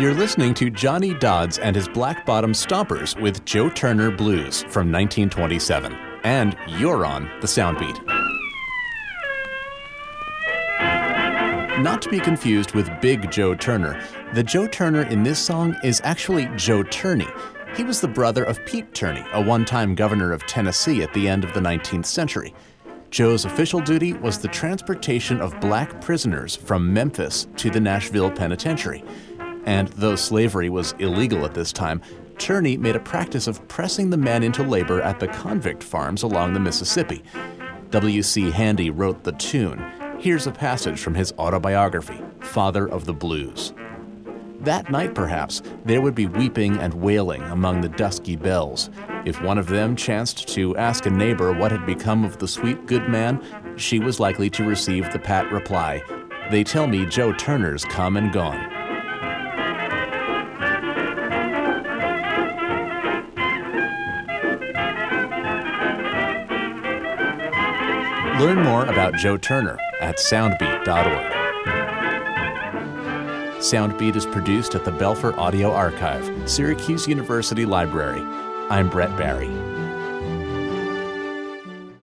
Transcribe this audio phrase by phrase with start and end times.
[0.00, 4.90] You're listening to Johnny Dodds and his Black Bottom Stompers with Joe Turner Blues from
[4.90, 5.92] 1927.
[6.24, 8.02] And you're on the Soundbeat.
[11.82, 16.00] Not to be confused with Big Joe Turner, the Joe Turner in this song is
[16.02, 17.28] actually Joe Turney.
[17.76, 21.28] He was the brother of Pete Turney, a one time governor of Tennessee at the
[21.28, 22.54] end of the 19th century.
[23.10, 29.04] Joe's official duty was the transportation of black prisoners from Memphis to the Nashville Penitentiary.
[29.64, 32.00] And though slavery was illegal at this time,
[32.38, 36.54] Turney made a practice of pressing the men into labor at the convict farms along
[36.54, 37.22] the Mississippi.
[37.90, 38.50] W.C.
[38.50, 39.84] Handy wrote the tune.
[40.18, 43.74] Here's a passage from his autobiography, Father of the Blues.
[44.60, 48.90] That night, perhaps, there would be weeping and wailing among the dusky belles.
[49.24, 52.86] If one of them chanced to ask a neighbor what had become of the sweet
[52.86, 53.42] good man,
[53.76, 56.02] she was likely to receive the pat reply,
[56.50, 58.79] They tell me Joe Turner's come and gone.
[68.40, 71.32] Learn more about Joe Turner at soundbeat.org.
[73.58, 78.22] Soundbeat is produced at the Belfer Audio Archive, Syracuse University Library.
[78.70, 79.50] I'm Brett Barry.